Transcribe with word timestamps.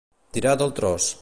Tirar 0.37 0.55
del 0.63 0.73
tros. 0.81 1.11